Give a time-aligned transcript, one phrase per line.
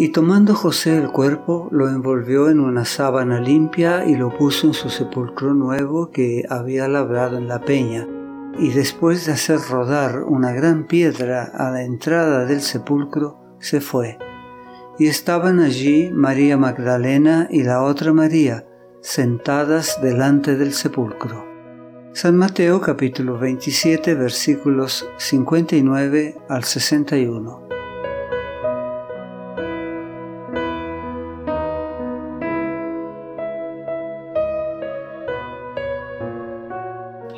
[0.00, 4.72] Y tomando José el cuerpo, lo envolvió en una sábana limpia y lo puso en
[4.72, 8.08] su sepulcro nuevo que había labrado en la peña.
[8.58, 14.16] Y después de hacer rodar una gran piedra a la entrada del sepulcro, se fue.
[14.98, 18.64] Y estaban allí María Magdalena y la otra María,
[19.02, 21.44] sentadas delante del sepulcro.
[22.14, 27.79] San Mateo capítulo 27 versículos 59 al 61.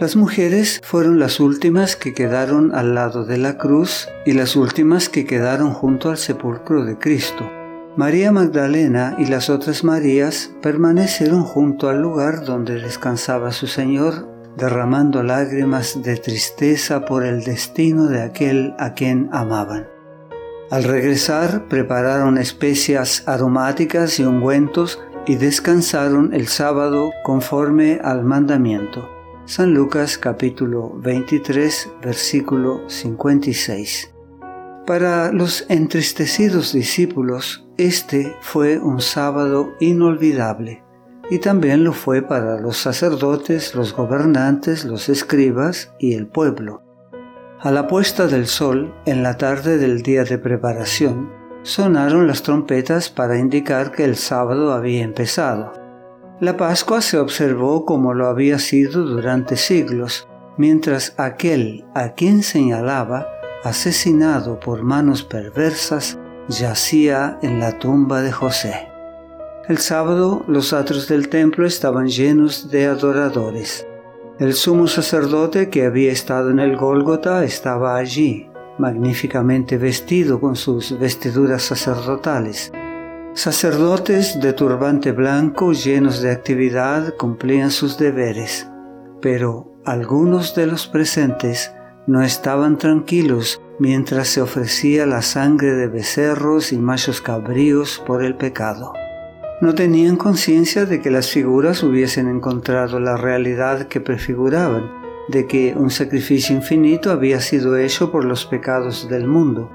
[0.03, 5.09] Las mujeres fueron las últimas que quedaron al lado de la cruz y las últimas
[5.09, 7.49] que quedaron junto al sepulcro de Cristo.
[7.95, 15.23] María Magdalena y las otras Marías permanecieron junto al lugar donde descansaba su Señor, derramando
[15.23, 19.87] lágrimas de tristeza por el destino de aquel a quien amaban.
[20.73, 29.22] Al regresar prepararon especias aromáticas y ungüentos y descansaron el sábado conforme al mandamiento.
[29.45, 34.15] San Lucas capítulo 23 versículo 56.
[34.87, 40.85] Para los entristecidos discípulos, este fue un sábado inolvidable,
[41.29, 46.85] y también lo fue para los sacerdotes, los gobernantes, los escribas y el pueblo.
[47.59, 51.33] A la puesta del sol, en la tarde del día de preparación,
[51.63, 55.82] sonaron las trompetas para indicar que el sábado había empezado.
[56.43, 60.27] La Pascua se observó como lo había sido durante siglos,
[60.57, 63.29] mientras aquel a quien señalaba
[63.63, 68.89] asesinado por manos perversas, yacía en la tumba de José.
[69.69, 73.87] El sábado los atrios del templo estaban llenos de adoradores.
[74.41, 80.99] El sumo sacerdote que había estado en el Gólgota estaba allí, magníficamente vestido con sus
[80.99, 82.73] vestiduras sacerdotales.
[83.35, 88.69] Sacerdotes de turbante blanco llenos de actividad cumplían sus deberes,
[89.23, 91.73] pero algunos de los presentes
[92.07, 98.37] no estaban tranquilos mientras se ofrecía la sangre de becerros y machos cabríos por el
[98.37, 98.93] pecado.
[99.63, 104.91] No tenían conciencia de que las figuras hubiesen encontrado la realidad que prefiguraban,
[105.29, 109.71] de que un sacrificio infinito había sido hecho por los pecados del mundo.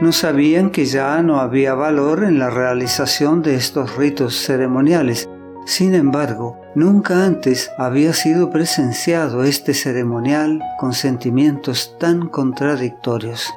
[0.00, 5.28] No sabían que ya no había valor en la realización de estos ritos ceremoniales,
[5.66, 13.50] sin embargo, nunca antes había sido presenciado este ceremonial con sentimientos tan contradictorios.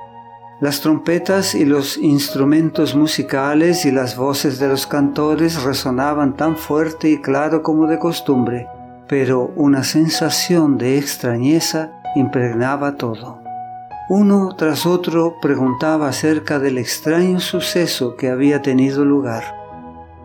[0.60, 7.10] Las trompetas y los instrumentos musicales y las voces de los cantores resonaban tan fuerte
[7.10, 8.68] y claro como de costumbre,
[9.08, 13.43] pero una sensación de extrañeza impregnaba todo.
[14.10, 19.44] Uno tras otro preguntaba acerca del extraño suceso que había tenido lugar.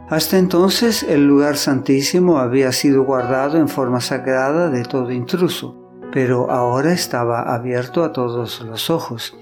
[0.08, 5.76] Hasta entonces el lugar santísimo había sido guardado en forma sagrada de todo intruso,
[6.12, 9.36] pero ahora estaba abierto a todos los ojos.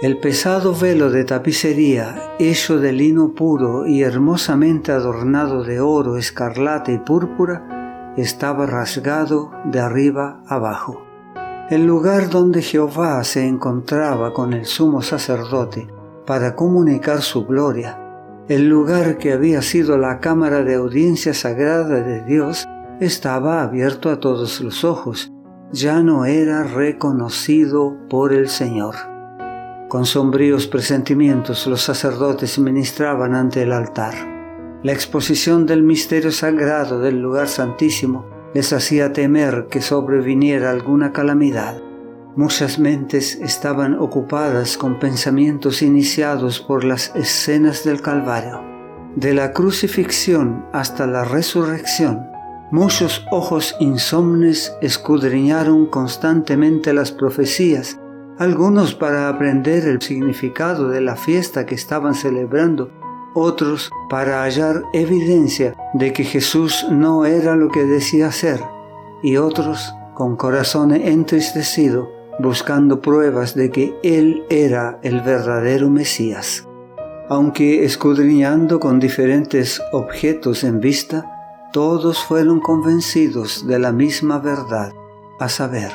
[0.00, 6.92] El pesado velo de tapicería, hecho de lino puro y hermosamente adornado de oro, escarlata
[6.92, 11.11] y púrpura, estaba rasgado de arriba abajo.
[11.70, 15.86] El lugar donde Jehová se encontraba con el sumo sacerdote
[16.26, 17.98] para comunicar su gloria
[18.48, 22.66] el lugar que había sido la cámara de audiencia sagrada de Dios
[22.98, 25.32] estaba abierto a todos los ojos,
[25.72, 28.96] ya no era reconocido por el Señor.
[29.88, 34.14] Con sombríos presentimientos los sacerdotes ministraban ante el altar.
[34.82, 41.80] La exposición del misterio sagrado del lugar santísimo les hacía temer que sobreviniera alguna calamidad.
[42.36, 48.60] Muchas mentes estaban ocupadas con pensamientos iniciados por las escenas del Calvario.
[49.16, 52.26] De la crucifixión hasta la resurrección,
[52.70, 57.98] muchos ojos insomnes escudriñaron constantemente las profecías,
[58.38, 62.90] algunos para aprender el significado de la fiesta que estaban celebrando,
[63.34, 68.60] otros para hallar evidencia de que Jesús no era lo que decía ser,
[69.22, 76.66] y otros con corazón entristecido buscando pruebas de que Él era el verdadero Mesías.
[77.28, 81.28] Aunque escudriñando con diferentes objetos en vista,
[81.72, 84.92] todos fueron convencidos de la misma verdad,
[85.38, 85.90] a saber,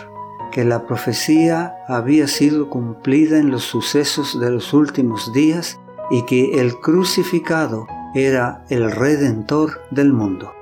[0.52, 6.62] que la profecía había sido cumplida en los sucesos de los últimos días y que
[6.62, 10.54] el crucificado era el redentor del mundo.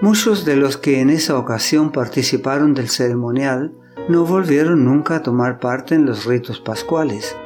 [0.00, 3.72] Muchos de los que en esa ocasión participaron del ceremonial
[4.08, 7.36] no volvieron nunca a tomar parte en los ritos pascuales.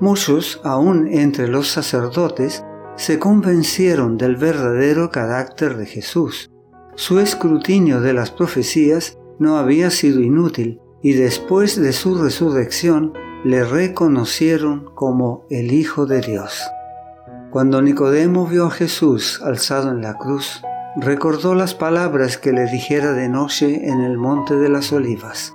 [0.00, 2.64] Muchos, aún entre los sacerdotes,
[2.96, 6.50] se convencieron del verdadero carácter de Jesús.
[6.94, 13.12] Su escrutinio de las profecías no había sido inútil y después de su resurrección
[13.44, 16.60] le reconocieron como el Hijo de Dios.
[17.50, 20.62] Cuando Nicodemo vio a Jesús alzado en la cruz,
[20.96, 25.54] recordó las palabras que le dijera de noche en el monte de las olivas.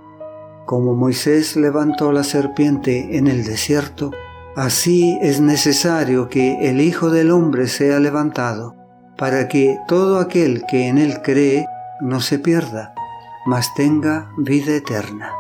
[0.65, 4.11] Como Moisés levantó la serpiente en el desierto,
[4.55, 8.75] así es necesario que el Hijo del Hombre sea levantado,
[9.17, 11.67] para que todo aquel que en él cree
[11.99, 12.93] no se pierda,
[13.45, 15.33] mas tenga vida eterna.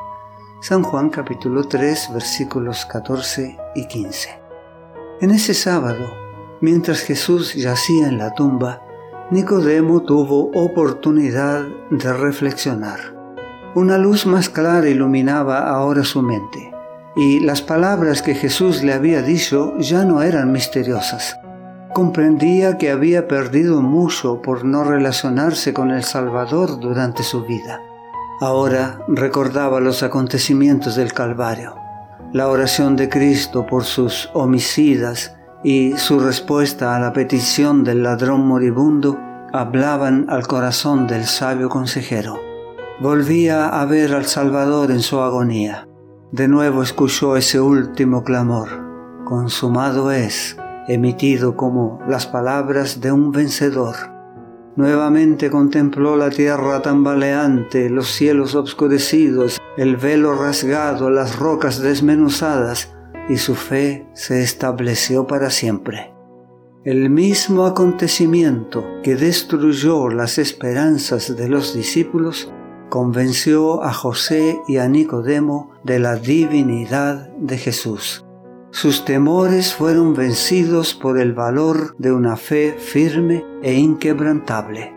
[0.63, 4.29] San Juan capítulo 3 versículos 14 y 15.
[5.19, 6.05] En ese sábado,
[6.61, 8.81] Mientras Jesús yacía en la tumba,
[9.29, 12.99] Nicodemo tuvo oportunidad de reflexionar.
[13.75, 16.73] Una luz más clara iluminaba ahora su mente,
[17.17, 21.35] y las palabras que Jesús le había dicho ya no eran misteriosas.
[21.91, 27.81] Comprendía que había perdido mucho por no relacionarse con el Salvador durante su vida.
[28.41, 31.75] Ahora recordaba los acontecimientos del Calvario,
[32.31, 38.45] la oración de Cristo por sus homicidas, y su respuesta a la petición del ladrón
[38.45, 39.17] moribundo
[39.53, 42.39] hablaban al corazón del sabio consejero.
[42.99, 45.87] Volvía a ver al Salvador en su agonía.
[46.31, 48.69] De nuevo escuchó ese último clamor.
[49.25, 50.57] Consumado es,
[50.87, 54.12] emitido como las palabras de un vencedor.
[54.75, 62.95] Nuevamente contempló la tierra tambaleante, los cielos obscurecidos, el velo rasgado, las rocas desmenuzadas,
[63.29, 66.13] y su fe se estableció para siempre.
[66.83, 72.51] El mismo acontecimiento que destruyó las esperanzas de los discípulos
[72.89, 78.25] convenció a José y a Nicodemo de la divinidad de Jesús.
[78.73, 84.91] Sus temores fueron vencidos por el valor de una fe firme e inquebrantable.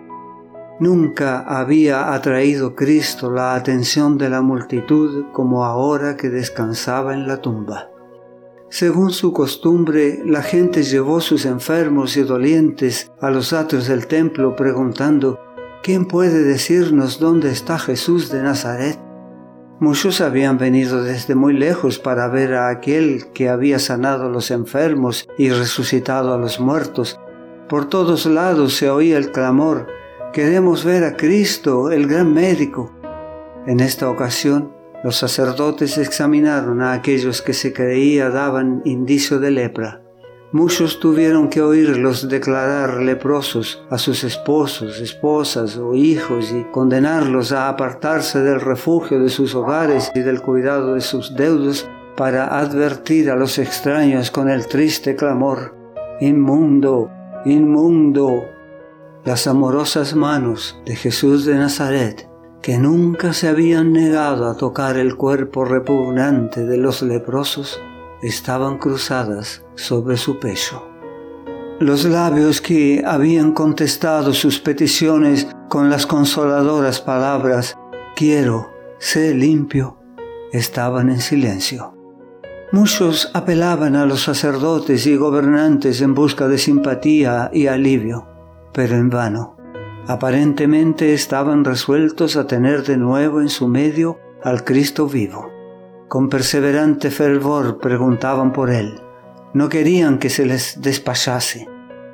[0.81, 7.43] Nunca había atraído Cristo la atención de la multitud como ahora que descansaba en la
[7.43, 7.91] tumba.
[8.71, 14.57] Según su costumbre, la gente llevó sus enfermos y dolientes a los atrios del templo
[14.57, 15.39] preguntando,
[15.83, 19.06] ¿quién puede decirnos dónde está Jesús de Nazaret?
[19.79, 24.51] Muchos habían venido desde muy lejos para ver a aquel que había sanado a los
[24.51, 27.21] enfermos y resucitado a los muertos.
[27.69, 29.87] Por todos lados se oía el clamor,
[30.33, 32.91] queremos ver a Cristo, el gran médico.
[33.67, 34.73] En esta ocasión,
[35.05, 40.06] los sacerdotes examinaron a aquellos que se creía daban indicio de lepra.
[40.53, 47.69] Muchos tuvieron que oírlos declarar leprosos a sus esposos, esposas o hijos y condenarlos a
[47.69, 53.37] apartarse del refugio de sus hogares y del cuidado de sus deudos para advertir a
[53.37, 55.75] los extraños con el triste clamor,
[56.21, 57.11] Inmundo,
[57.45, 58.45] inmundo.
[59.25, 62.27] Las amorosas manos de Jesús de Nazaret
[62.63, 67.81] que nunca se habían negado a tocar el cuerpo repugnante de los leprosos,
[68.23, 70.83] estaban cruzadas sobre su pecho.
[71.79, 77.77] Los labios que habían contestado sus peticiones con las consoladoras palabras,
[78.15, 79.99] quiero, sé limpio,
[80.53, 81.95] estaban en silencio.
[82.73, 88.27] Muchos apelaban a los sacerdotes y gobernantes en busca de simpatía y alivio,
[88.73, 89.57] pero en vano.
[90.09, 95.56] Aparentemente estaban resueltos a tener de nuevo en su medio al Cristo vivo.
[96.09, 99.01] Con perseverante fervor preguntaban por él.
[99.55, 101.69] No querían que se les despachase,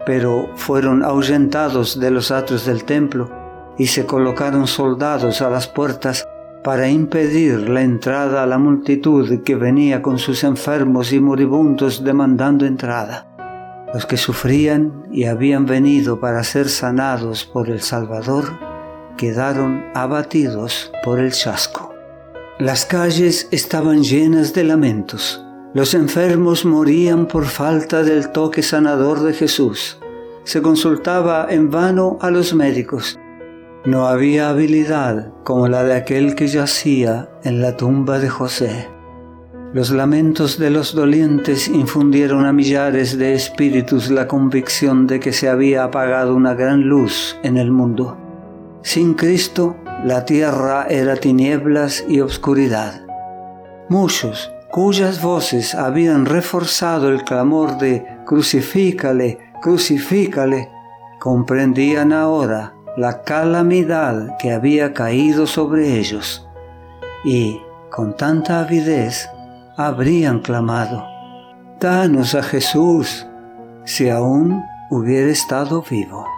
[0.06, 3.30] pero fueron ahuyentados de los atrios del templo
[3.76, 6.26] y se colocaron soldados a las puertas
[6.64, 12.64] para impedir la entrada a la multitud que venía con sus enfermos y moribundos demandando
[12.64, 13.26] entrada.
[13.92, 18.44] Los que sufrían y habían venido para ser sanados por el Salvador
[19.18, 21.91] quedaron abatidos por el chasco.
[22.62, 25.44] Las calles estaban llenas de lamentos.
[25.74, 29.98] Los enfermos morían por falta del toque sanador de Jesús.
[30.44, 33.18] Se consultaba en vano a los médicos.
[33.84, 38.88] No había habilidad como la de aquel que yacía en la tumba de José.
[39.74, 45.48] Los lamentos de los dolientes infundieron a millares de espíritus la convicción de que se
[45.48, 48.16] había apagado una gran luz en el mundo.
[48.82, 49.74] Sin Cristo,
[50.04, 53.02] la tierra era tinieblas y obscuridad.
[53.88, 60.70] Muchos, cuyas voces habían reforzado el clamor de crucifícale, crucifícale,
[61.20, 66.48] comprendían ahora la calamidad que había caído sobre ellos
[67.24, 69.28] y, con tanta avidez,
[69.76, 71.04] habrían clamado,
[71.78, 73.26] Danos a Jesús,
[73.84, 76.31] si aún hubiera estado vivo.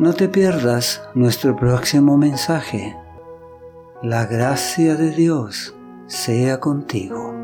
[0.00, 2.96] No te pierdas nuestro próximo mensaje.
[4.02, 5.74] La gracia de Dios
[6.06, 7.39] sea contigo.